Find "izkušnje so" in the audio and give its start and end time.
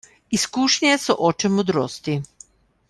0.37-1.17